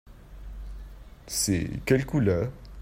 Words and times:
C'est 1.27 1.69
quelle 1.85 2.07
couleur? 2.07 2.49